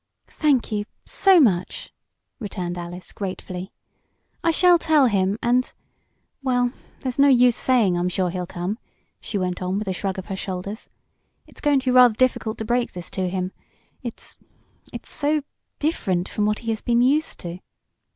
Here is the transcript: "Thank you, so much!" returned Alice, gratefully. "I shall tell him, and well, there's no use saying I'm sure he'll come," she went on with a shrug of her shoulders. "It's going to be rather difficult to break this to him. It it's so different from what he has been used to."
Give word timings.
"Thank 0.31 0.71
you, 0.71 0.85
so 1.05 1.39
much!" 1.39 1.93
returned 2.39 2.75
Alice, 2.75 3.11
gratefully. 3.11 3.71
"I 4.43 4.49
shall 4.49 4.79
tell 4.79 5.05
him, 5.05 5.37
and 5.43 5.71
well, 6.41 6.71
there's 7.01 7.19
no 7.19 7.27
use 7.27 7.55
saying 7.55 7.95
I'm 7.95 8.09
sure 8.09 8.31
he'll 8.31 8.47
come," 8.47 8.79
she 9.19 9.37
went 9.37 9.61
on 9.61 9.77
with 9.77 9.87
a 9.87 9.93
shrug 9.93 10.17
of 10.17 10.25
her 10.25 10.35
shoulders. 10.35 10.89
"It's 11.45 11.61
going 11.61 11.81
to 11.81 11.85
be 11.85 11.91
rather 11.91 12.15
difficult 12.15 12.57
to 12.57 12.65
break 12.65 12.93
this 12.93 13.11
to 13.11 13.29
him. 13.29 13.51
It 14.01 14.37
it's 14.91 15.11
so 15.11 15.43
different 15.77 16.27
from 16.27 16.47
what 16.47 16.57
he 16.65 16.71
has 16.71 16.81
been 16.81 17.03
used 17.03 17.37
to." 17.41 17.59